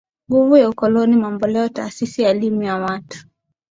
[0.29, 3.27] nguvu ya ukoloni mamboleo Taasisi ya Elimu ya Watu